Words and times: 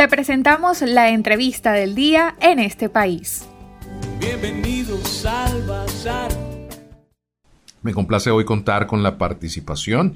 Te 0.00 0.08
presentamos 0.08 0.80
la 0.80 1.10
entrevista 1.10 1.72
del 1.72 1.94
día 1.94 2.34
en 2.40 2.58
este 2.58 2.88
país. 2.88 3.46
Bienvenidos 4.18 5.26
al 5.26 5.62
Bazar. 5.66 6.30
Me 7.82 7.92
complace 7.92 8.30
hoy 8.30 8.46
contar 8.46 8.86
con 8.86 9.02
la 9.02 9.18
participación 9.18 10.14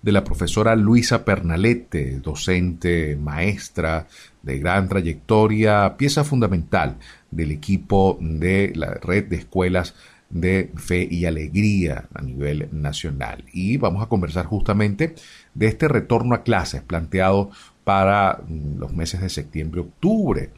de 0.00 0.12
la 0.12 0.24
profesora 0.24 0.74
Luisa 0.74 1.26
Pernalete, 1.26 2.18
docente, 2.20 3.14
maestra 3.16 4.06
de 4.40 4.58
gran 4.58 4.88
trayectoria, 4.88 5.98
pieza 5.98 6.24
fundamental 6.24 6.96
del 7.30 7.50
equipo 7.50 8.16
de 8.18 8.72
la 8.74 8.94
red 8.94 9.26
de 9.26 9.36
escuelas 9.36 9.94
de 10.30 10.72
fe 10.76 11.06
y 11.10 11.26
alegría 11.26 12.08
a 12.14 12.22
nivel 12.22 12.70
nacional. 12.72 13.44
Y 13.52 13.76
vamos 13.76 14.02
a 14.02 14.08
conversar 14.08 14.46
justamente 14.46 15.14
de 15.52 15.66
este 15.66 15.88
retorno 15.88 16.34
a 16.34 16.42
clases 16.42 16.80
planteado 16.80 17.50
para 17.86 18.40
los 18.48 18.92
meses 18.92 19.20
de 19.20 19.28
septiembre-octubre. 19.28 20.50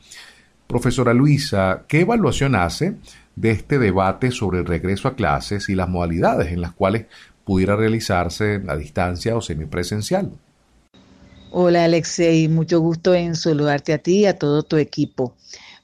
Profesora 0.66 1.12
Luisa, 1.12 1.82
¿qué 1.86 2.00
evaluación 2.00 2.54
hace 2.54 2.94
de 3.36 3.50
este 3.50 3.78
debate 3.78 4.30
sobre 4.30 4.60
el 4.60 4.64
regreso 4.64 5.08
a 5.08 5.14
clases 5.14 5.68
y 5.68 5.74
las 5.74 5.90
modalidades 5.90 6.50
en 6.52 6.62
las 6.62 6.72
cuales 6.72 7.04
pudiera 7.44 7.76
realizarse 7.76 8.62
a 8.66 8.76
distancia 8.76 9.36
o 9.36 9.42
semipresencial? 9.42 10.30
Hola 11.50 11.84
Alexei, 11.84 12.48
mucho 12.48 12.80
gusto 12.80 13.14
en 13.14 13.36
saludarte 13.36 13.92
a 13.92 13.98
ti 13.98 14.20
y 14.20 14.26
a 14.26 14.38
todo 14.38 14.62
tu 14.62 14.78
equipo. 14.78 15.34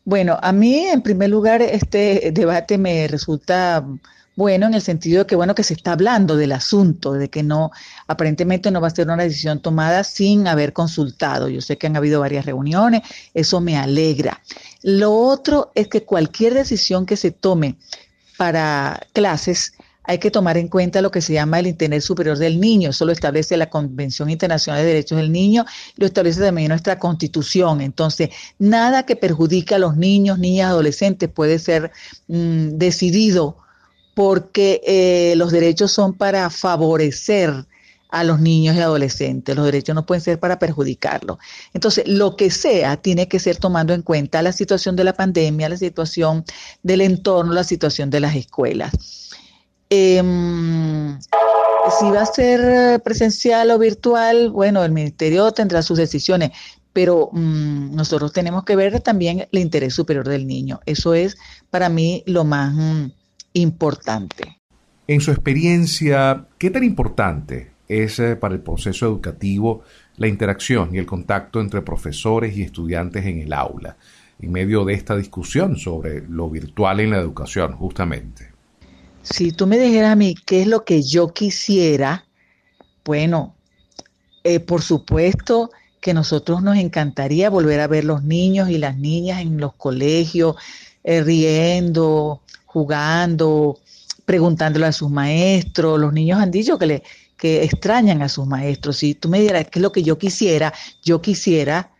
Bueno, 0.06 0.38
a 0.40 0.50
mí 0.50 0.86
en 0.86 1.02
primer 1.02 1.28
lugar 1.28 1.60
este 1.60 2.30
debate 2.32 2.78
me 2.78 3.06
resulta 3.06 3.84
bueno 4.36 4.66
en 4.66 4.74
el 4.74 4.82
sentido 4.82 5.20
de 5.20 5.26
que 5.26 5.36
bueno 5.36 5.54
que 5.54 5.62
se 5.62 5.74
está 5.74 5.92
hablando 5.92 6.36
del 6.36 6.52
asunto, 6.52 7.12
de 7.12 7.30
que 7.30 7.42
no 7.42 7.70
aparentemente 8.06 8.70
no 8.70 8.80
va 8.80 8.88
a 8.88 8.90
ser 8.90 9.08
una 9.08 9.22
decisión 9.22 9.60
tomada 9.60 10.04
sin 10.04 10.46
haber 10.46 10.72
consultado. 10.72 11.48
Yo 11.48 11.60
sé 11.60 11.78
que 11.78 11.86
han 11.86 11.96
habido 11.96 12.20
varias 12.20 12.46
reuniones, 12.46 13.02
eso 13.32 13.60
me 13.60 13.76
alegra. 13.76 14.42
Lo 14.82 15.12
otro 15.12 15.72
es 15.74 15.88
que 15.88 16.04
cualquier 16.04 16.54
decisión 16.54 17.06
que 17.06 17.16
se 17.16 17.30
tome 17.30 17.76
para 18.36 19.00
clases 19.12 19.72
hay 20.04 20.18
que 20.18 20.30
tomar 20.30 20.58
en 20.58 20.68
cuenta 20.68 21.00
lo 21.00 21.10
que 21.10 21.22
se 21.22 21.32
llama 21.32 21.58
el 21.58 21.66
interés 21.66 22.04
superior 22.04 22.36
del 22.36 22.60
niño. 22.60 22.90
Eso 22.90 23.06
lo 23.06 23.12
establece 23.12 23.56
la 23.56 23.70
Convención 23.70 24.28
Internacional 24.28 24.82
de 24.82 24.88
Derechos 24.88 25.18
del 25.18 25.32
Niño 25.32 25.64
lo 25.96 26.06
establece 26.06 26.40
también 26.40 26.68
nuestra 26.68 26.98
Constitución. 26.98 27.80
Entonces, 27.80 28.30
nada 28.58 29.04
que 29.04 29.16
perjudique 29.16 29.74
a 29.74 29.78
los 29.78 29.96
niños, 29.96 30.38
niñas, 30.38 30.68
adolescentes 30.68 31.30
puede 31.30 31.58
ser 31.58 31.90
mm, 32.28 32.76
decidido 32.76 33.63
porque 34.14 34.80
eh, 34.86 35.34
los 35.36 35.52
derechos 35.52 35.92
son 35.92 36.14
para 36.14 36.48
favorecer 36.50 37.66
a 38.14 38.22
los 38.22 38.40
niños 38.40 38.76
y 38.76 38.80
adolescentes. 38.80 39.56
Los 39.56 39.64
derechos 39.64 39.94
no 39.94 40.06
pueden 40.06 40.22
ser 40.22 40.38
para 40.38 40.60
perjudicarlos. 40.60 41.38
Entonces, 41.72 42.06
lo 42.06 42.36
que 42.36 42.50
sea 42.50 42.96
tiene 42.96 43.26
que 43.26 43.40
ser 43.40 43.56
tomando 43.56 43.92
en 43.92 44.02
cuenta 44.02 44.40
la 44.40 44.52
situación 44.52 44.94
de 44.94 45.02
la 45.02 45.14
pandemia, 45.14 45.68
la 45.68 45.76
situación 45.76 46.44
del 46.84 47.00
entorno, 47.00 47.52
la 47.52 47.64
situación 47.64 48.10
de 48.10 48.20
las 48.20 48.36
escuelas. 48.36 48.92
Em, 49.90 51.18
si 51.98 52.10
va 52.10 52.22
a 52.22 52.26
ser 52.26 53.02
presencial 53.02 53.70
o 53.72 53.78
virtual, 53.78 54.50
bueno, 54.50 54.84
el 54.84 54.92
ministerio 54.92 55.50
tendrá 55.50 55.82
sus 55.82 55.98
decisiones, 55.98 56.52
pero 56.92 57.30
mm, 57.32 57.96
nosotros 57.96 58.32
tenemos 58.32 58.64
que 58.64 58.76
ver 58.76 59.00
también 59.00 59.48
el 59.50 59.58
interés 59.58 59.92
superior 59.92 60.28
del 60.28 60.46
niño. 60.46 60.78
Eso 60.86 61.14
es 61.14 61.36
para 61.68 61.88
mí 61.88 62.22
lo 62.26 62.44
más 62.44 62.72
mm, 62.72 63.10
importante. 63.54 64.58
En 65.06 65.20
su 65.20 65.30
experiencia, 65.30 66.46
¿qué 66.58 66.70
tan 66.70 66.84
importante 66.84 67.70
es 67.88 68.18
eh, 68.18 68.36
para 68.36 68.54
el 68.54 68.60
proceso 68.60 69.06
educativo 69.06 69.82
la 70.16 70.28
interacción 70.28 70.94
y 70.94 70.98
el 70.98 71.06
contacto 71.06 71.60
entre 71.60 71.82
profesores 71.82 72.56
y 72.56 72.62
estudiantes 72.62 73.24
en 73.26 73.40
el 73.40 73.52
aula, 73.52 73.96
en 74.40 74.52
medio 74.52 74.84
de 74.84 74.94
esta 74.94 75.16
discusión 75.16 75.76
sobre 75.76 76.26
lo 76.28 76.48
virtual 76.48 77.00
en 77.00 77.10
la 77.10 77.18
educación, 77.18 77.72
justamente? 77.72 78.52
Si 79.22 79.52
tú 79.52 79.66
me 79.66 79.78
dijeras 79.78 80.12
a 80.12 80.16
mí 80.16 80.34
qué 80.46 80.62
es 80.62 80.68
lo 80.68 80.84
que 80.84 81.02
yo 81.02 81.32
quisiera, 81.32 82.24
bueno, 83.04 83.54
eh, 84.44 84.60
por 84.60 84.82
supuesto 84.82 85.70
que 86.00 86.12
nosotros 86.12 86.62
nos 86.62 86.76
encantaría 86.76 87.48
volver 87.48 87.80
a 87.80 87.86
ver 87.86 88.04
los 88.04 88.22
niños 88.22 88.68
y 88.68 88.78
las 88.78 88.98
niñas 88.98 89.40
en 89.40 89.58
los 89.58 89.74
colegios, 89.74 90.56
eh, 91.02 91.22
riendo, 91.22 92.42
jugando, 92.74 93.78
preguntándole 94.26 94.86
a 94.86 94.92
sus 94.92 95.08
maestros. 95.08 96.00
Los 96.00 96.12
niños 96.12 96.40
han 96.40 96.50
dicho 96.50 96.76
que, 96.76 96.86
le, 96.86 97.02
que 97.36 97.62
extrañan 97.62 98.20
a 98.20 98.28
sus 98.28 98.46
maestros. 98.46 98.96
Si 98.96 99.14
tú 99.14 99.28
me 99.28 99.40
dieras 99.40 99.68
qué 99.70 99.78
es 99.78 99.82
lo 99.82 99.92
que 99.92 100.02
yo 100.02 100.18
quisiera, 100.18 100.74
yo 101.02 101.22
quisiera 101.22 101.92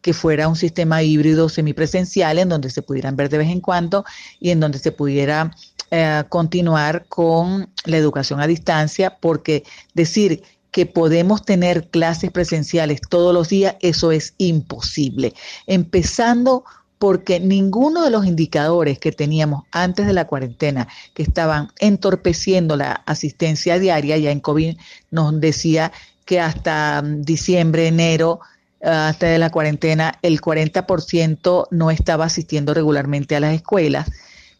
que 0.00 0.14
fuera 0.14 0.48
un 0.48 0.56
sistema 0.56 1.02
híbrido 1.02 1.48
semipresencial 1.48 2.38
en 2.38 2.48
donde 2.48 2.70
se 2.70 2.80
pudieran 2.80 3.16
ver 3.16 3.28
de 3.28 3.38
vez 3.38 3.50
en 3.50 3.60
cuando 3.60 4.04
y 4.38 4.50
en 4.50 4.60
donde 4.60 4.78
se 4.78 4.92
pudiera 4.92 5.54
eh, 5.90 6.22
continuar 6.28 7.06
con 7.08 7.68
la 7.84 7.96
educación 7.96 8.40
a 8.40 8.46
distancia, 8.46 9.18
porque 9.20 9.64
decir 9.94 10.42
que 10.70 10.86
podemos 10.86 11.44
tener 11.44 11.88
clases 11.90 12.30
presenciales 12.30 13.00
todos 13.10 13.34
los 13.34 13.48
días, 13.48 13.74
eso 13.80 14.12
es 14.12 14.34
imposible. 14.38 15.34
Empezando 15.66 16.64
porque 17.00 17.40
ninguno 17.40 18.04
de 18.04 18.10
los 18.10 18.26
indicadores 18.26 18.98
que 18.98 19.10
teníamos 19.10 19.64
antes 19.72 20.06
de 20.06 20.12
la 20.12 20.26
cuarentena, 20.26 20.86
que 21.14 21.22
estaban 21.22 21.70
entorpeciendo 21.78 22.76
la 22.76 22.92
asistencia 23.06 23.78
diaria, 23.78 24.18
ya 24.18 24.30
en 24.30 24.40
COVID 24.40 24.76
nos 25.10 25.40
decía 25.40 25.92
que 26.26 26.40
hasta 26.40 27.00
mm, 27.02 27.22
diciembre, 27.22 27.88
enero, 27.88 28.40
hasta 28.82 29.28
de 29.28 29.38
la 29.38 29.48
cuarentena, 29.48 30.18
el 30.20 30.42
40% 30.42 31.68
no 31.70 31.90
estaba 31.90 32.26
asistiendo 32.26 32.74
regularmente 32.74 33.34
a 33.34 33.40
las 33.40 33.54
escuelas 33.54 34.10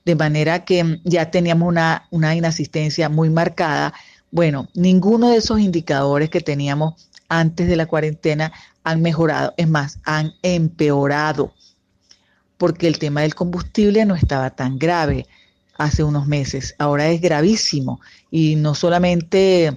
de 0.07 0.15
manera 0.15 0.65
que 0.65 0.99
ya 1.05 1.31
teníamos 1.31 1.69
una, 1.69 2.07
una 2.11 2.35
inasistencia 2.35 3.11
muy 3.11 3.29
marcada. 3.29 3.93
Bueno, 4.31 4.67
ninguno 4.73 5.29
de 5.29 5.37
esos 5.37 5.61
indicadores 5.61 6.31
que 6.31 6.41
teníamos 6.41 7.07
antes 7.29 7.69
de 7.69 7.77
la 7.77 7.85
cuarentena 7.85 8.51
han 8.83 9.03
mejorado, 9.03 9.53
es 9.59 9.69
más, 9.69 9.99
han 10.05 10.33
empeorado, 10.43 11.53
porque 12.61 12.87
el 12.87 12.99
tema 12.99 13.23
del 13.23 13.35
combustible 13.35 14.05
no 14.05 14.15
estaba 14.15 14.51
tan 14.51 14.79
grave 14.79 15.27
hace 15.79 16.05
unos 16.05 16.27
meses, 16.27 16.75
ahora 16.79 17.09
es 17.09 17.23
gravísimo 17.23 18.03
y 18.31 18.57
no 18.57 18.75
solamente 18.75 19.75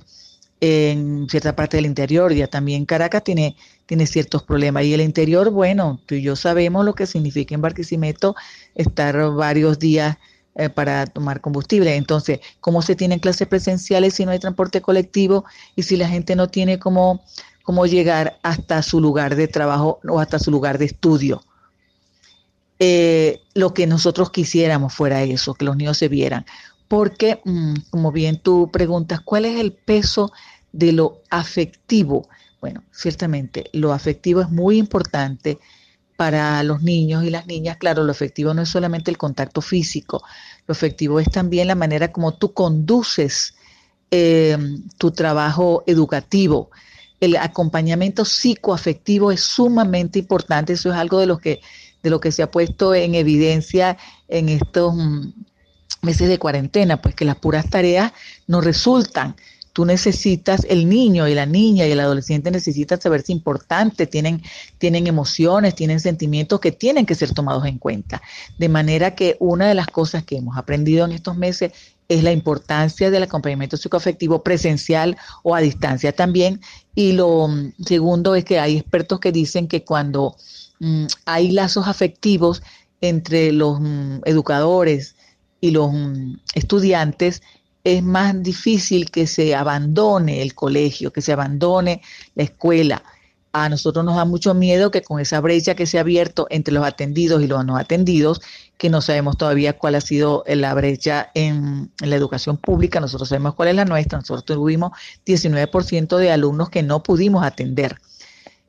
en 0.60 1.26
cierta 1.30 1.56
parte 1.56 1.78
del 1.78 1.86
interior, 1.86 2.34
ya 2.34 2.48
también 2.48 2.86
Caracas 2.86 3.24
tiene, 3.24 3.56
tiene 3.86 4.06
ciertos 4.06 4.44
problemas. 4.44 4.84
Y 4.84 4.94
el 4.94 5.00
interior, 5.00 5.50
bueno, 5.50 6.02
tú 6.06 6.16
y 6.16 6.24
yo 6.24 6.36
sabemos 6.36 6.84
lo 6.84 6.94
que 6.94 7.06
significa 7.06 7.56
en 7.56 7.62
Barquisimeto 7.62 8.36
estar 8.76 9.32
varios 9.32 9.80
días 9.80 10.18
eh, 10.56 10.68
para 10.70 11.06
tomar 11.06 11.40
combustible. 11.40 11.96
Entonces, 11.96 12.42
¿cómo 12.60 12.82
se 12.82 12.98
tienen 12.98 13.20
clases 13.20 13.48
presenciales 13.48 14.14
si 14.14 14.26
no 14.26 14.32
hay 14.32 14.40
transporte 14.40 14.82
colectivo 14.82 15.46
y 15.78 15.84
si 15.84 15.96
la 15.96 16.10
gente 16.10 16.36
no 16.36 16.50
tiene 16.50 16.80
cómo, 16.80 17.24
cómo 17.64 17.86
llegar 17.86 18.40
hasta 18.44 18.82
su 18.84 19.00
lugar 19.00 19.38
de 19.38 19.48
trabajo 19.48 20.02
o 20.10 20.20
hasta 20.20 20.38
su 20.38 20.52
lugar 20.52 20.78
de 20.78 20.86
estudio? 20.86 21.44
Eh, 22.86 23.42
lo 23.54 23.74
que 23.74 23.88
nosotros 23.88 24.30
quisiéramos 24.30 24.94
fuera 24.94 25.24
eso, 25.24 25.54
que 25.54 25.64
los 25.64 25.78
niños 25.78 25.98
se 25.98 26.10
vieran. 26.10 26.46
Porque, 26.90 27.40
mm, 27.46 27.76
como 27.90 28.12
bien 28.12 28.40
tú 28.40 28.70
preguntas, 28.72 29.22
¿cuál 29.22 29.46
es 29.46 29.58
el 29.60 29.72
peso 29.72 30.34
de 30.74 30.92
lo 30.92 31.22
afectivo. 31.30 32.28
Bueno, 32.60 32.84
ciertamente 32.92 33.70
lo 33.72 33.94
afectivo 33.94 34.42
es 34.42 34.50
muy 34.50 34.78
importante 34.78 35.60
para 36.18 36.62
los 36.64 36.82
niños 36.82 37.24
y 37.24 37.30
las 37.30 37.48
niñas. 37.48 37.78
Claro, 37.78 38.04
lo 38.04 38.12
afectivo 38.12 38.54
no 38.54 38.64
es 38.64 38.70
solamente 38.70 39.10
el 39.10 39.18
contacto 39.18 39.62
físico, 39.62 40.24
lo 40.68 40.74
afectivo 40.74 41.20
es 41.20 41.30
también 41.30 41.68
la 41.68 41.76
manera 41.76 42.12
como 42.12 42.34
tú 42.34 42.54
conduces 42.54 43.56
eh, 44.12 44.58
tu 44.98 45.12
trabajo 45.12 45.84
educativo. 45.88 46.70
El 47.20 47.38
acompañamiento 47.38 48.26
psicoafectivo 48.26 49.32
es 49.32 49.42
sumamente 49.42 50.20
importante, 50.20 50.74
eso 50.74 50.92
es 50.92 50.98
algo 50.98 51.20
de 51.20 51.26
lo 51.26 51.38
que, 51.38 51.62
de 52.04 52.10
lo 52.10 52.20
que 52.20 52.32
se 52.32 52.44
ha 52.44 52.52
puesto 52.52 52.94
en 52.94 53.16
evidencia 53.16 53.98
en 54.28 54.50
estos 54.50 54.94
mm, 54.94 55.30
meses 56.02 56.28
de 56.28 56.38
cuarentena, 56.38 57.02
pues 57.02 57.16
que 57.16 57.26
las 57.26 57.38
puras 57.38 57.70
tareas 57.70 58.12
no 58.46 58.62
resultan 58.62 59.36
tú 59.74 59.86
necesitas, 59.86 60.66
el 60.70 60.88
niño 60.88 61.28
y 61.28 61.34
la 61.34 61.48
niña 61.48 61.88
y 61.88 61.92
el 61.92 62.00
adolescente 62.00 62.52
necesitan 62.52 63.02
saberse 63.02 63.32
importante, 63.32 64.06
tienen, 64.06 64.42
tienen 64.78 65.08
emociones, 65.08 65.74
tienen 65.74 66.00
sentimientos 66.00 66.60
que 66.60 66.72
tienen 66.72 67.08
que 67.08 67.16
ser 67.16 67.34
tomados 67.34 67.66
en 67.66 67.80
cuenta. 67.80 68.22
De 68.60 68.70
manera 68.70 69.16
que 69.16 69.36
una 69.40 69.68
de 69.68 69.74
las 69.74 69.88
cosas 69.88 70.24
que 70.24 70.38
hemos 70.38 70.58
aprendido 70.58 71.06
en 71.06 71.12
estos 71.12 71.36
meses 71.36 71.72
es 72.08 72.22
la 72.22 72.32
importancia 72.32 73.10
del 73.10 73.24
acompañamiento 73.24 73.76
psicoafectivo 73.76 74.44
presencial 74.44 75.18
o 75.42 75.56
a 75.56 75.62
distancia 75.62 76.12
también. 76.12 76.62
Y 76.94 77.14
lo 77.14 77.48
mm, 77.48 77.74
segundo 77.84 78.36
es 78.36 78.46
que 78.46 78.60
hay 78.60 78.78
expertos 78.78 79.20
que 79.20 79.32
dicen 79.32 79.68
que 79.68 79.84
cuando 79.84 80.36
hay 81.26 81.52
lazos 81.52 81.88
afectivos 81.88 82.62
entre 83.02 83.52
los 83.52 83.80
mm, 83.80 84.22
educadores 84.26 85.16
y 85.60 85.72
los 85.72 85.92
estudiantes, 86.56 87.42
es 87.84 88.04
más 88.04 88.42
difícil 88.42 89.12
que 89.12 89.28
se 89.28 89.56
abandone 89.56 90.42
el 90.42 90.54
colegio, 90.56 91.12
que 91.12 91.22
se 91.22 91.34
abandone 91.34 92.02
la 92.36 92.44
escuela. 92.44 93.04
A 93.52 93.70
nosotros 93.70 94.04
nos 94.04 94.16
da 94.16 94.26
mucho 94.26 94.54
miedo 94.54 94.90
que 94.90 95.04
con 95.04 95.20
esa 95.20 95.40
brecha 95.40 95.76
que 95.76 95.86
se 95.86 95.98
ha 95.98 96.02
abierto 96.02 96.48
entre 96.50 96.74
los 96.74 96.86
atendidos 96.86 97.44
y 97.44 97.48
los 97.48 97.64
no 97.66 97.78
atendidos, 97.78 98.42
que 98.78 98.90
no 98.90 99.02
sabemos 99.02 99.38
todavía 99.38 99.78
cuál 99.78 99.96
ha 99.96 100.02
sido 100.02 100.44
la 100.48 100.74
brecha 100.74 101.30
en, 101.36 101.92
la 102.00 102.16
educación 102.16 102.58
pública, 102.58 103.00
nosotros 103.00 103.30
sabemos 103.30 103.54
cuál 103.54 103.70
es 103.70 103.76
la 103.76 103.86
nuestra, 103.86 104.18
nosotros 104.18 104.46
tuvimos 104.46 104.92
19% 105.26 106.18
de 106.18 106.32
alumnos 106.32 106.70
que 106.70 106.84
no 106.84 107.04
pudimos 107.04 107.46
atender. 107.46 108.00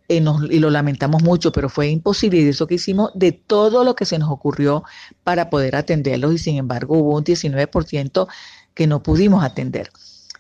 Eh, 0.09 0.23
y 0.51 0.59
lo 0.59 0.71
lamentamos 0.71 1.23
mucho, 1.23 1.51
pero 1.51 1.71
fue 1.71 1.89
imposible 1.89 2.41
y 2.41 2.49
eso 2.49 2.67
que 2.67 2.75
hicimos 2.75 3.11
de 3.15 3.33
todo 3.33 3.85
lo 3.85 3.95
que 3.95 4.05
se 4.05 4.19
nos 4.19 4.31
ocurrió 4.31 4.85
para 5.23 5.49
poder 5.49 5.77
atenderlos 5.77 6.35
y 6.35 6.39
sin 6.39 6.57
embargo 6.57 6.99
hubo 6.99 7.17
un 7.17 7.25
19% 7.25 8.27
que 8.75 8.87
no 8.87 9.03
pudimos 9.03 9.43
atender. 9.43 9.91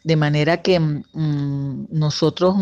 De 0.02 0.16
manera 0.16 0.60
que 0.60 0.78
mm, 0.78 1.86
nosotros 1.90 2.56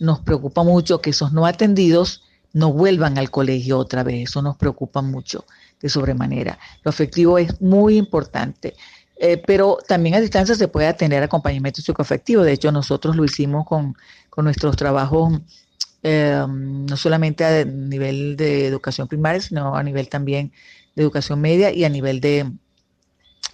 nos 0.00 0.20
preocupa 0.20 0.62
mucho 0.62 1.00
que 1.00 1.10
esos 1.10 1.32
no 1.32 1.46
atendidos 1.46 2.22
no 2.52 2.72
vuelvan 2.72 3.18
al 3.18 3.30
colegio 3.30 3.78
otra 3.78 4.04
vez, 4.04 4.30
eso 4.30 4.40
nos 4.40 4.56
preocupa 4.56 5.02
mucho 5.02 5.44
de 5.80 5.88
sobremanera. 5.88 6.58
Lo 6.84 6.90
afectivo 6.90 7.38
es 7.38 7.60
muy 7.60 7.96
importante. 7.98 8.74
Eh, 9.18 9.42
pero 9.46 9.78
también 9.88 10.14
a 10.14 10.20
distancia 10.20 10.54
se 10.54 10.68
puede 10.68 10.86
atender 10.86 11.22
acompañamiento 11.22 11.80
psicoafectivo. 11.80 12.42
De 12.42 12.52
hecho, 12.52 12.70
nosotros 12.70 13.16
lo 13.16 13.24
hicimos 13.24 13.66
con, 13.66 13.96
con 14.30 14.44
nuestros 14.44 14.76
trabajos 14.76 15.40
Em, 16.08 16.86
no 16.86 16.96
solamente 16.96 17.44
a 17.44 17.64
nivel 17.64 18.36
de 18.36 18.68
educación 18.68 19.08
primaria, 19.08 19.40
sino 19.40 19.74
a 19.74 19.82
nivel 19.82 20.08
también 20.08 20.52
de 20.94 21.02
educación 21.02 21.40
media 21.40 21.72
y 21.72 21.82
a 21.82 21.88
nivel 21.88 22.20
de, 22.20 22.48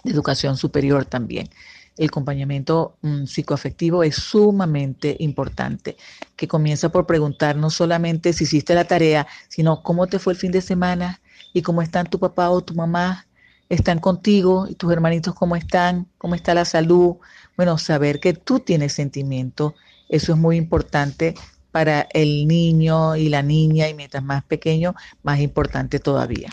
educación 0.03 0.55
superior 0.55 1.05
también. 1.05 1.49
El 1.97 2.09
acompañamiento 2.09 2.97
mm, 3.01 3.25
psicoafectivo 3.25 4.03
es 4.03 4.17
sumamente 4.17 5.15
importante, 5.19 5.97
que 6.35 6.47
comienza 6.47 6.89
por 6.89 7.07
preguntar 7.07 7.55
no 7.55 7.71
solamente 7.71 8.33
si 8.33 8.43
hiciste 8.43 8.75
la 8.75 8.85
tarea, 8.85 9.25
sino 9.47 9.81
cómo 9.81 10.05
te 10.05 10.19
fue 10.19 10.33
el 10.33 10.39
fin 10.39 10.51
de 10.51 10.61
semana 10.61 11.21
y 11.53 11.63
cómo 11.63 11.81
están 11.81 12.05
tu 12.07 12.19
papá 12.19 12.51
o 12.51 12.61
tu 12.61 12.75
mamá, 12.75 13.25
están 13.67 13.97
contigo 13.97 14.67
y 14.69 14.75
tus 14.75 14.91
hermanitos 14.91 15.33
cómo 15.33 15.55
están, 15.55 16.07
cómo 16.19 16.35
está 16.35 16.53
la 16.53 16.65
salud. 16.65 17.15
Bueno, 17.57 17.79
saber 17.79 18.19
que 18.19 18.33
tú 18.33 18.59
tienes 18.59 18.93
sentimiento, 18.93 19.73
eso 20.07 20.33
es 20.33 20.37
muy 20.37 20.57
importante 20.57 21.33
para 21.73 22.07
el 22.13 22.47
niño 22.47 23.15
y 23.15 23.29
la 23.29 23.41
niña 23.41 23.89
y 23.89 23.95
mientras 23.95 24.23
más 24.23 24.43
pequeño, 24.43 24.93
más 25.23 25.39
importante 25.39 25.97
todavía. 25.97 26.49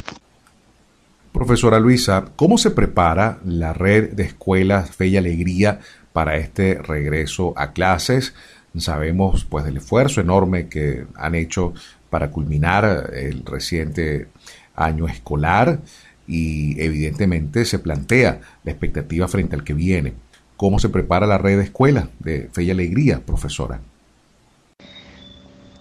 Profesora 1.31 1.79
Luisa, 1.79 2.25
¿cómo 2.37 2.57
se 2.57 2.71
prepara 2.71 3.39
la 3.45 3.75
red 3.75 4.13
de 4.15 4.23
escuelas 4.23 4.97
Fe 4.97 5.09
y 5.09 5.19
Alegría 5.19 5.81
para 6.15 6.39
este 6.39 6.81
regreso 6.83 7.53
a 7.57 7.73
clases? 7.73 8.33
Sabemos 8.79 9.45
pues 9.45 9.67
del 9.67 9.77
esfuerzo 9.77 10.23
enorme 10.23 10.69
que 10.69 11.05
han 11.17 11.35
hecho 11.35 11.75
para 12.09 12.31
culminar 12.31 13.11
el 13.15 13.45
reciente 13.45 14.29
año 14.75 15.07
escolar 15.07 15.81
y 16.27 16.81
evidentemente 16.81 17.67
se 17.67 17.79
plantea 17.79 18.41
la 18.65 18.71
expectativa 18.71 19.29
frente 19.29 19.55
al 19.55 19.65
que 19.65 19.75
viene. 19.75 20.15
¿Cómo 20.57 20.79
se 20.79 20.89
prepara 20.89 21.27
la 21.27 21.37
red 21.37 21.59
de 21.59 21.65
escuelas 21.65 22.09
de 22.21 22.49
Fe 22.51 22.63
y 22.63 22.71
Alegría, 22.71 23.21
profesora? 23.21 23.81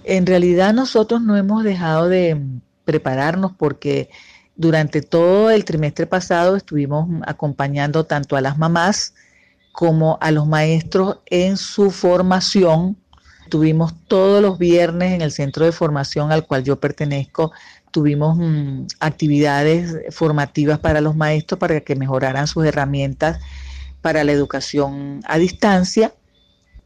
En 0.09 0.25
realidad 0.25 0.73
nosotros 0.73 1.21
no 1.21 1.37
hemos 1.37 1.63
dejado 1.63 2.09
de 2.09 2.35
prepararnos 2.83 3.51
porque 3.55 4.09
durante 4.55 5.03
todo 5.03 5.51
el 5.51 5.65
trimestre 5.65 6.07
pasado 6.07 6.55
estuvimos 6.55 7.07
acompañando 7.27 8.07
tanto 8.07 8.35
a 8.35 8.41
las 8.41 8.57
mamás 8.57 9.13
como 9.71 10.17
a 10.19 10.31
los 10.31 10.47
maestros 10.47 11.19
en 11.27 11.57
su 11.57 11.91
formación. 11.91 12.97
Tuvimos 13.51 13.93
todos 14.07 14.41
los 14.41 14.57
viernes 14.57 15.13
en 15.13 15.21
el 15.21 15.31
centro 15.31 15.63
de 15.63 15.71
formación 15.71 16.31
al 16.31 16.47
cual 16.47 16.63
yo 16.63 16.79
pertenezco, 16.79 17.51
tuvimos 17.91 18.35
mm, 18.35 18.87
actividades 18.99 19.95
formativas 20.09 20.79
para 20.79 21.01
los 21.01 21.15
maestros 21.15 21.59
para 21.59 21.81
que 21.81 21.95
mejoraran 21.95 22.47
sus 22.47 22.65
herramientas 22.65 23.39
para 24.01 24.23
la 24.23 24.31
educación 24.31 25.21
a 25.27 25.37
distancia. 25.37 26.15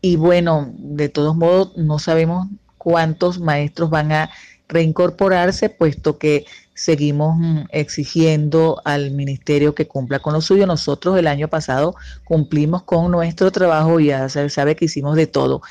Y 0.01 0.17
bueno, 0.17 0.73
de 0.77 1.07
todos 1.07 1.37
modos, 1.37 1.71
no 1.77 1.99
sabemos 1.99 2.49
cuántos 2.83 3.39
maestros 3.39 3.89
van 3.89 4.12
a 4.12 4.30
reincorporarse, 4.68 5.69
puesto 5.69 6.18
que 6.18 6.45
seguimos 6.74 7.38
mm, 7.38 7.65
exigiendo 7.69 8.81
al 8.83 9.12
ministerio 9.12 9.75
que 9.75 9.88
cumpla 9.88 10.19
con 10.19 10.33
lo 10.33 10.41
suyo. 10.41 10.65
Nosotros 10.68 11.18
el 11.18 11.27
año 11.27 11.47
pasado 11.47 11.95
cumplimos 12.24 12.83
con 12.83 13.12
nuestro 13.12 13.51
trabajo 13.51 14.00
y 14.00 14.07
ya 14.07 14.27
se 14.30 14.50
sabe 14.50 14.75
que 14.75 14.85
hicimos 14.85 15.15
de 15.15 15.27
todo, 15.27 15.62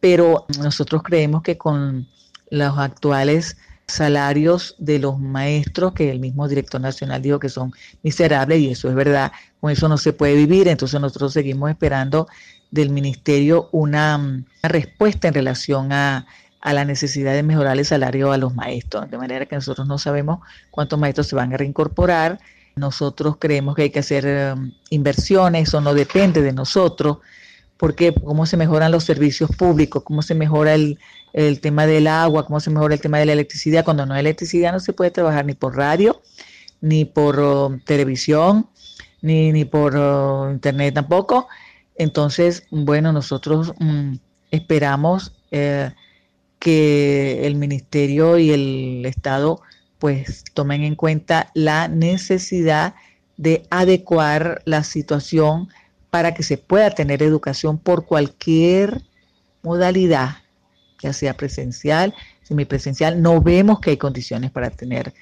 pero 0.00 0.46
nosotros 0.58 1.02
creemos 1.02 1.42
que 1.42 1.58
con 1.58 2.06
los 2.50 2.78
actuales 2.78 3.56
salarios 3.86 4.76
de 4.78 4.98
los 4.98 5.18
maestros, 5.18 5.92
que 5.92 6.10
el 6.10 6.20
mismo 6.20 6.48
director 6.48 6.80
nacional 6.80 7.20
dijo 7.20 7.38
que 7.38 7.48
son 7.48 7.72
miserables 8.02 8.60
y 8.60 8.70
eso 8.70 8.88
es 8.88 8.94
verdad, 8.94 9.32
con 9.60 9.70
eso 9.70 9.88
no 9.88 9.98
se 9.98 10.12
puede 10.12 10.34
vivir, 10.34 10.68
entonces 10.68 11.00
nosotros 11.00 11.32
seguimos 11.32 11.70
esperando 11.70 12.28
del 12.70 12.90
ministerio 12.90 13.68
una 13.72 14.18
mm, 14.18 14.44
respuesta 14.62 15.28
en 15.28 15.34
relación 15.34 15.92
a 15.92 16.26
a 16.62 16.72
la 16.72 16.84
necesidad 16.84 17.34
de 17.34 17.42
mejorar 17.42 17.76
el 17.76 17.84
salario 17.84 18.32
a 18.32 18.38
los 18.38 18.54
maestros, 18.54 19.10
de 19.10 19.18
manera 19.18 19.46
que 19.46 19.56
nosotros 19.56 19.86
no 19.86 19.98
sabemos 19.98 20.38
cuántos 20.70 20.98
maestros 20.98 21.26
se 21.26 21.34
van 21.34 21.52
a 21.52 21.56
reincorporar. 21.56 22.38
Nosotros 22.76 23.36
creemos 23.38 23.74
que 23.74 23.82
hay 23.82 23.90
que 23.90 23.98
hacer 23.98 24.54
um, 24.54 24.72
inversiones, 24.88 25.68
eso 25.68 25.80
no 25.80 25.92
depende 25.92 26.40
de 26.40 26.52
nosotros, 26.52 27.18
porque 27.76 28.14
cómo 28.14 28.46
se 28.46 28.56
mejoran 28.56 28.92
los 28.92 29.02
servicios 29.02 29.50
públicos, 29.50 30.04
cómo 30.04 30.22
se 30.22 30.36
mejora 30.36 30.74
el, 30.74 30.98
tema 31.60 31.84
del 31.84 32.06
agua, 32.06 32.46
cómo 32.46 32.60
se 32.60 32.70
mejora 32.70 32.94
el 32.94 33.00
tema 33.00 33.18
de 33.18 33.26
la 33.26 33.32
electricidad. 33.32 33.84
Cuando 33.84 34.06
no 34.06 34.14
hay 34.14 34.20
electricidad 34.20 34.72
no 34.72 34.78
se 34.78 34.92
puede 34.92 35.10
trabajar 35.10 35.44
ni 35.44 35.54
por 35.54 35.76
radio, 35.76 36.22
ni 36.80 37.04
por 37.04 37.40
um, 37.40 37.80
televisión, 37.80 38.68
ni, 39.20 39.50
ni 39.50 39.64
por 39.64 39.96
uh, 39.96 40.48
internet 40.52 40.94
tampoco. 40.94 41.48
Entonces, 41.96 42.62
bueno, 42.70 43.12
nosotros 43.12 43.74
mm, 43.80 44.14
esperamos 44.52 45.32
eh, 45.50 45.90
que 46.62 47.44
el 47.44 47.56
ministerio 47.56 48.38
y 48.38 48.52
el 48.52 49.04
Estado 49.04 49.60
pues 49.98 50.44
tomen 50.54 50.84
en 50.84 50.94
cuenta 50.94 51.50
la 51.54 51.88
necesidad 51.88 52.94
de 53.36 53.64
adecuar 53.68 54.62
la 54.64 54.84
situación 54.84 55.70
para 56.10 56.34
que 56.34 56.44
se 56.44 56.58
pueda 56.58 56.90
tener 56.90 57.20
educación 57.20 57.78
por 57.78 58.06
cualquier 58.06 59.02
modalidad, 59.64 60.36
ya 61.02 61.12
sea 61.12 61.34
presencial, 61.36 62.14
semipresencial. 62.44 63.20
No 63.20 63.42
vemos 63.42 63.80
que 63.80 63.90
hay 63.90 63.96
condiciones 63.96 64.52
para 64.52 64.70
tener 64.70 65.12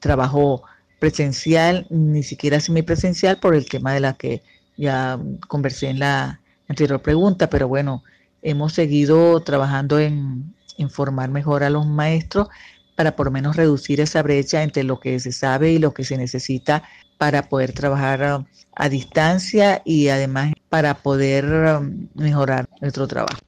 trabajo 0.00 0.62
presencial, 0.98 1.86
ni 1.90 2.22
siquiera 2.22 2.58
semipresencial, 2.58 3.38
por 3.38 3.54
el 3.54 3.68
tema 3.68 3.92
de 3.92 4.00
la 4.00 4.14
que 4.14 4.42
ya 4.78 5.20
conversé 5.46 5.90
en 5.90 5.98
la 5.98 6.40
anterior 6.68 7.02
pregunta, 7.02 7.50
pero 7.50 7.68
bueno, 7.68 8.02
hemos 8.40 8.72
seguido 8.72 9.40
trabajando 9.40 9.98
en, 9.98 10.54
informar 10.78 11.30
mejor 11.30 11.62
a 11.62 11.70
los 11.70 11.86
maestros 11.86 12.48
para 12.96 13.14
por 13.14 13.26
lo 13.26 13.32
menos 13.32 13.56
reducir 13.56 14.00
esa 14.00 14.22
brecha 14.22 14.62
entre 14.62 14.82
lo 14.82 14.98
que 14.98 15.20
se 15.20 15.32
sabe 15.32 15.72
y 15.72 15.78
lo 15.78 15.92
que 15.92 16.04
se 16.04 16.16
necesita 16.16 16.82
para 17.18 17.48
poder 17.48 17.72
trabajar 17.72 18.40
uh, 18.40 18.44
a 18.74 18.88
distancia 18.88 19.82
y 19.84 20.08
además 20.08 20.52
para 20.68 20.94
poder 20.94 21.44
um, 21.44 22.08
mejorar 22.14 22.68
nuestro 22.80 23.06
trabajo. 23.06 23.38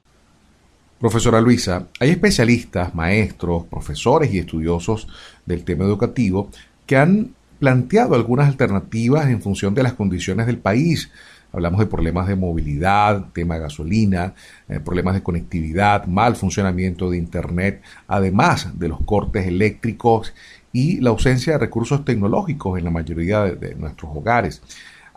Profesora 0.99 1.39
Luisa, 1.39 1.87
hay 1.99 2.09
especialistas, 2.09 2.93
maestros, 2.93 3.65
profesores 3.65 4.33
y 4.33 4.39
estudiosos 4.39 5.07
del 5.45 5.63
tema 5.63 5.85
educativo 5.85 6.49
que 6.85 6.97
han 6.97 7.33
planteado 7.59 8.15
algunas 8.15 8.47
alternativas 8.47 9.29
en 9.29 9.41
función 9.41 9.73
de 9.75 9.83
las 9.83 9.93
condiciones 9.93 10.45
del 10.45 10.57
país 10.57 11.09
Hablamos 11.51 11.79
de 11.79 11.87
problemas 11.87 12.27
de 12.27 12.35
movilidad, 12.35 13.25
tema 13.33 13.55
de 13.55 13.61
gasolina, 13.61 14.33
eh, 14.67 14.79
problemas 14.79 15.15
de 15.15 15.23
conectividad, 15.23 16.05
mal 16.05 16.35
funcionamiento 16.35 17.09
de 17.09 17.17
Internet, 17.17 17.81
además 18.07 18.77
de 18.77 18.87
los 18.87 19.01
cortes 19.01 19.47
eléctricos 19.47 20.33
y 20.71 20.99
la 21.01 21.09
ausencia 21.09 21.53
de 21.53 21.59
recursos 21.59 22.05
tecnológicos 22.05 22.77
en 22.77 22.85
la 22.85 22.91
mayoría 22.91 23.41
de, 23.43 23.75
nuestros 23.75 24.11
hogares. 24.15 24.61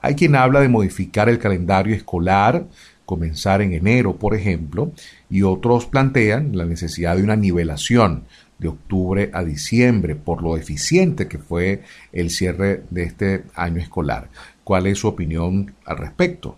Hay 0.00 0.14
quien 0.14 0.34
habla 0.34 0.60
de 0.60 0.68
modificar 0.68 1.28
el 1.28 1.38
calendario 1.38 1.94
escolar, 1.94 2.64
comenzar 3.04 3.60
en 3.60 3.74
enero, 3.74 4.16
por 4.16 4.34
ejemplo, 4.34 4.92
y 5.28 5.42
otros 5.42 5.86
plantean 5.86 6.56
la 6.56 6.64
necesidad 6.64 7.16
de 7.16 7.22
una 7.22 7.36
nivelación 7.36 8.24
de 8.58 8.68
octubre 8.68 9.30
a 9.34 9.44
diciembre 9.44 10.14
por 10.14 10.42
lo 10.42 10.56
eficiente 10.56 11.28
que 11.28 11.38
fue 11.38 11.82
el 12.12 12.30
cierre 12.30 12.84
de 12.90 13.02
este 13.02 13.44
año 13.54 13.80
escolar. 13.80 14.28
¿Cuál 14.64 14.86
es 14.86 14.98
su 14.98 15.08
opinión 15.08 15.74
al 15.84 15.98
respecto? 15.98 16.56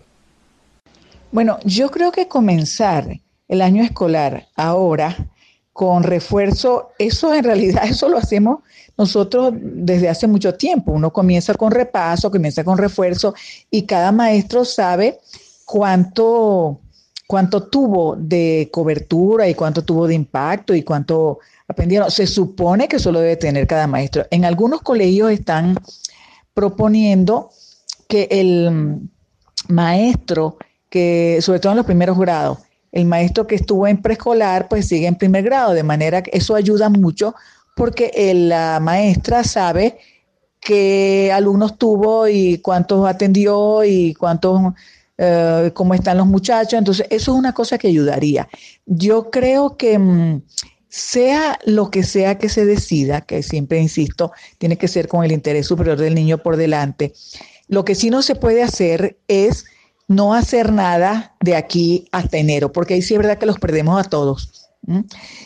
Bueno, 1.31 1.57
yo 1.65 1.89
creo 1.91 2.11
que 2.11 2.27
comenzar 2.27 3.19
el 3.47 3.61
año 3.61 3.83
escolar 3.83 4.47
ahora 4.55 5.15
con 5.73 6.03
refuerzo, 6.03 6.91
eso 6.99 7.33
en 7.33 7.43
realidad, 7.43 7.83
eso 7.89 8.07
lo 8.07 8.17
hacemos 8.17 8.59
nosotros 8.97 9.53
desde 9.53 10.07
hace 10.07 10.27
mucho 10.27 10.53
tiempo. 10.55 10.93
Uno 10.93 11.11
comienza 11.11 11.53
con 11.53 11.71
repaso, 11.71 12.31
comienza 12.31 12.63
con 12.63 12.77
refuerzo 12.77 13.33
y 13.69 13.81
cada 13.83 14.11
maestro 14.11 14.63
sabe 14.63 15.19
cuánto 15.65 16.79
cuánto 17.27 17.63
tuvo 17.63 18.15
de 18.15 18.69
cobertura 18.71 19.49
y 19.49 19.55
cuánto 19.55 19.83
tuvo 19.83 20.07
de 20.07 20.13
impacto 20.13 20.73
y 20.73 20.83
cuánto 20.83 21.39
aprendieron. 21.67 22.09
Se 22.11 22.27
supone 22.27 22.87
que 22.87 22.99
solo 22.99 23.19
debe 23.19 23.35
tener 23.35 23.67
cada 23.67 23.87
maestro. 23.87 24.25
En 24.31 24.45
algunos 24.45 24.81
colegios 24.81 25.31
están 25.31 25.77
proponiendo 26.53 27.49
que 28.07 28.27
el 28.31 28.99
maestro, 29.67 30.57
que 30.89 31.39
sobre 31.41 31.59
todo 31.59 31.73
en 31.73 31.77
los 31.77 31.85
primeros 31.85 32.17
grados, 32.17 32.59
el 32.91 33.05
maestro 33.05 33.45
que 33.45 33.55
estuvo 33.55 33.87
en 33.87 34.01
preescolar, 34.01 34.67
pues 34.69 34.87
sigue 34.87 35.07
en 35.07 35.15
primer 35.15 35.43
grado, 35.43 35.73
de 35.73 35.83
manera 35.83 36.23
que 36.23 36.31
eso 36.33 36.55
ayuda 36.55 36.89
mucho 36.89 37.35
porque 37.75 38.11
la 38.33 38.79
maestra 38.79 39.43
sabe 39.43 39.97
qué 40.61 41.31
alumnos 41.33 41.77
tuvo 41.77 42.27
y 42.27 42.57
cuántos 42.59 43.07
atendió 43.07 43.83
y 43.83 44.13
cuántos, 44.13 44.73
eh, 45.17 45.71
cómo 45.73 45.93
están 45.93 46.17
los 46.17 46.25
muchachos. 46.25 46.73
Entonces, 46.73 47.05
eso 47.09 47.33
es 47.33 47.37
una 47.37 47.53
cosa 47.53 47.77
que 47.77 47.89
ayudaría. 47.89 48.47
Yo 48.85 49.29
creo 49.29 49.75
que 49.75 49.99
mm, 49.99 50.41
sea 50.87 51.59
lo 51.65 51.91
que 51.91 52.03
sea 52.03 52.37
que 52.37 52.47
se 52.47 52.65
decida, 52.65 53.21
que 53.21 53.43
siempre 53.43 53.79
insisto, 53.79 54.31
tiene 54.57 54.77
que 54.77 54.87
ser 54.87 55.09
con 55.09 55.23
el 55.25 55.33
interés 55.33 55.67
superior 55.67 55.99
del 55.99 56.15
niño 56.15 56.37
por 56.37 56.55
delante. 56.55 57.13
Lo 57.67 57.85
que 57.85 57.95
sí 57.95 58.09
no 58.09 58.21
se 58.21 58.35
puede 58.35 58.63
hacer 58.63 59.17
es 59.27 59.65
no 60.07 60.33
hacer 60.33 60.71
nada 60.71 61.35
de 61.41 61.55
aquí 61.55 62.07
hasta 62.11 62.37
enero, 62.37 62.71
porque 62.71 62.95
ahí 62.95 63.01
sí 63.01 63.13
es 63.13 63.19
verdad 63.19 63.37
que 63.37 63.45
los 63.45 63.59
perdemos 63.59 63.99
a 63.99 64.09
todos. 64.09 64.69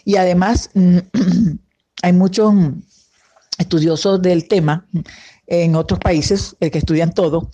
Y 0.03 0.17
además, 0.17 0.69
hay 2.01 2.13
muchos 2.13 2.53
estudiosos 3.57 4.21
del 4.21 4.47
tema 4.47 4.85
en 5.47 5.75
otros 5.75 5.99
países, 5.99 6.55
el 6.59 6.71
que 6.71 6.79
estudian 6.79 7.13
todo, 7.13 7.51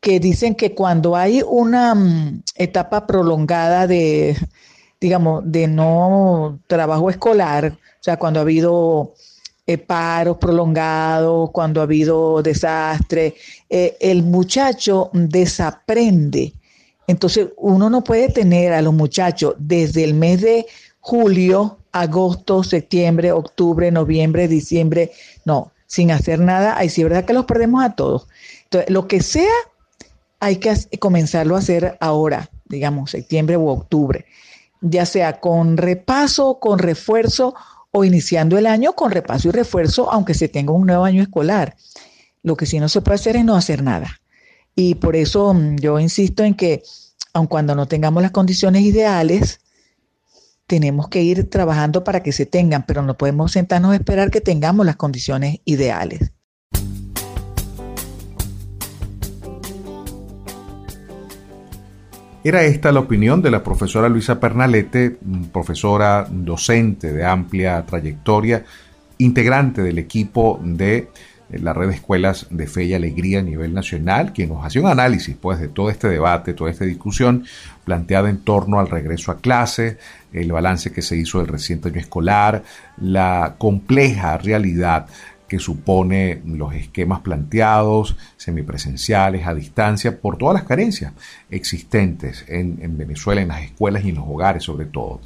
que 0.00 0.18
dicen 0.18 0.54
que 0.54 0.74
cuando 0.74 1.16
hay 1.16 1.42
una 1.46 1.94
mm, 1.94 2.42
etapa 2.56 3.06
prolongada 3.06 3.86
de, 3.86 4.36
digamos, 5.00 5.42
de 5.46 5.68
no 5.68 6.60
trabajo 6.66 7.08
escolar, 7.08 7.78
o 7.78 8.02
sea, 8.02 8.18
cuando 8.18 8.40
ha 8.40 8.42
habido 8.42 9.14
eh, 9.66 9.78
paros 9.78 10.38
prolongados, 10.38 11.50
cuando 11.50 11.80
ha 11.80 11.84
habido 11.84 12.42
desastre, 12.42 13.34
eh, 13.70 13.96
el 14.00 14.24
muchacho 14.24 15.10
desaprende. 15.12 16.52
Entonces, 17.06 17.48
uno 17.56 17.88
no 17.88 18.02
puede 18.02 18.28
tener 18.28 18.72
a 18.72 18.82
los 18.82 18.92
muchachos 18.92 19.54
desde 19.58 20.02
el 20.02 20.14
mes 20.14 20.40
de 20.40 20.66
julio, 21.00 21.78
agosto, 21.92 22.64
septiembre, 22.64 23.30
octubre, 23.30 23.90
noviembre, 23.90 24.48
diciembre, 24.48 25.12
no, 25.44 25.72
sin 25.86 26.10
hacer 26.10 26.40
nada, 26.40 26.76
ahí 26.76 26.88
sí 26.88 27.02
es 27.02 27.08
verdad 27.08 27.24
que 27.24 27.32
los 27.32 27.44
perdemos 27.44 27.84
a 27.84 27.94
todos. 27.94 28.26
Entonces, 28.64 28.90
lo 28.90 29.06
que 29.06 29.22
sea, 29.22 29.52
hay 30.40 30.56
que 30.56 30.74
comenzarlo 30.98 31.54
a 31.54 31.60
hacer 31.60 31.96
ahora, 32.00 32.50
digamos, 32.64 33.12
septiembre 33.12 33.56
u 33.56 33.68
octubre 33.68 34.24
ya 34.82 35.06
sea 35.06 35.40
con 35.40 35.76
repaso, 35.76 36.58
con 36.58 36.78
refuerzo 36.78 37.54
o 37.92 38.04
iniciando 38.04 38.58
el 38.58 38.66
año 38.66 38.94
con 38.94 39.12
repaso 39.12 39.48
y 39.48 39.52
refuerzo, 39.52 40.10
aunque 40.10 40.34
se 40.34 40.48
tenga 40.48 40.72
un 40.72 40.86
nuevo 40.86 41.04
año 41.04 41.22
escolar. 41.22 41.76
Lo 42.42 42.56
que 42.56 42.66
sí 42.66 42.80
no 42.80 42.88
se 42.88 43.02
puede 43.02 43.14
hacer 43.16 43.36
es 43.36 43.44
no 43.44 43.54
hacer 43.54 43.82
nada. 43.82 44.20
Y 44.74 44.96
por 44.96 45.14
eso 45.14 45.54
mm, 45.54 45.76
yo 45.76 46.00
insisto 46.00 46.42
en 46.42 46.54
que, 46.54 46.82
aun 47.34 47.46
cuando 47.46 47.74
no 47.74 47.86
tengamos 47.86 48.22
las 48.22 48.32
condiciones 48.32 48.82
ideales, 48.82 49.60
tenemos 50.66 51.08
que 51.08 51.22
ir 51.22 51.50
trabajando 51.50 52.02
para 52.02 52.22
que 52.22 52.32
se 52.32 52.46
tengan, 52.46 52.86
pero 52.86 53.02
no 53.02 53.16
podemos 53.16 53.52
sentarnos 53.52 53.92
a 53.92 53.96
esperar 53.96 54.30
que 54.30 54.40
tengamos 54.40 54.86
las 54.86 54.96
condiciones 54.96 55.58
ideales. 55.66 56.32
Era 62.44 62.64
esta 62.64 62.90
la 62.90 62.98
opinión 62.98 63.40
de 63.40 63.52
la 63.52 63.62
profesora 63.62 64.08
Luisa 64.08 64.40
Pernalete, 64.40 65.16
profesora 65.52 66.26
docente 66.28 67.12
de 67.12 67.24
amplia 67.24 67.86
trayectoria, 67.86 68.64
integrante 69.18 69.80
del 69.80 69.98
equipo 69.98 70.58
de 70.60 70.96
eh, 70.96 71.58
la 71.60 71.72
red 71.72 71.90
de 71.90 71.94
escuelas 71.94 72.48
de 72.50 72.66
fe 72.66 72.82
y 72.82 72.94
alegría 72.94 73.38
a 73.38 73.42
nivel 73.42 73.72
nacional, 73.72 74.32
quien 74.32 74.48
nos 74.48 74.66
hace 74.66 74.80
un 74.80 74.88
análisis 74.88 75.36
pues, 75.40 75.60
de 75.60 75.68
todo 75.68 75.88
este 75.88 76.08
debate, 76.08 76.52
toda 76.52 76.72
esta 76.72 76.84
discusión 76.84 77.44
planteada 77.84 78.28
en 78.28 78.38
torno 78.38 78.80
al 78.80 78.90
regreso 78.90 79.30
a 79.30 79.38
clase, 79.38 79.98
el 80.32 80.50
balance 80.50 80.90
que 80.90 81.02
se 81.02 81.16
hizo 81.16 81.38
del 81.38 81.46
reciente 81.46 81.90
año 81.90 82.00
escolar, 82.00 82.64
la 82.96 83.54
compleja 83.56 84.36
realidad 84.38 85.06
que 85.52 85.58
supone 85.58 86.40
los 86.46 86.72
esquemas 86.72 87.20
planteados, 87.20 88.16
semipresenciales, 88.38 89.46
a 89.46 89.52
distancia, 89.52 90.18
por 90.18 90.38
todas 90.38 90.54
las 90.54 90.62
carencias 90.62 91.12
existentes 91.50 92.46
en, 92.48 92.78
en 92.80 92.96
Venezuela, 92.96 93.42
en 93.42 93.48
las 93.48 93.60
escuelas 93.60 94.02
y 94.02 94.08
en 94.08 94.14
los 94.14 94.24
hogares 94.26 94.62
sobre 94.64 94.86
todo. 94.86 95.20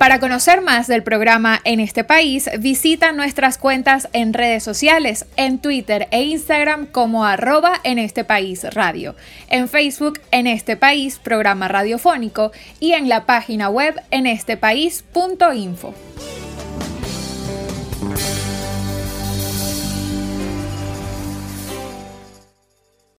Para 0.00 0.18
conocer 0.18 0.62
más 0.62 0.88
del 0.88 1.04
programa 1.04 1.60
en 1.62 1.78
este 1.78 2.02
país, 2.02 2.50
visita 2.58 3.12
nuestras 3.12 3.56
cuentas 3.56 4.08
en 4.12 4.32
redes 4.32 4.64
sociales, 4.64 5.26
en 5.36 5.60
Twitter 5.60 6.08
e 6.10 6.24
Instagram 6.24 6.86
como 6.86 7.24
arroba 7.24 7.74
en 7.84 8.00
este 8.00 8.24
país 8.24 8.64
radio, 8.74 9.14
en 9.48 9.68
Facebook 9.68 10.20
en 10.32 10.48
este 10.48 10.76
país 10.76 11.20
programa 11.20 11.68
radiofónico 11.68 12.50
y 12.80 12.94
en 12.94 13.08
la 13.08 13.26
página 13.26 13.68
web 13.68 13.94
en 14.10 14.26
estepaís.info. 14.26 15.94